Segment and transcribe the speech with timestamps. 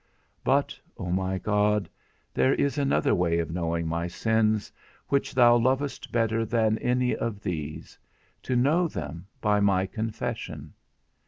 [0.43, 1.87] But, O my God,
[2.33, 4.71] there is another way of knowing my sins,
[5.09, 7.99] which thou lovest better than any of these;
[8.41, 10.73] to know them by my confession.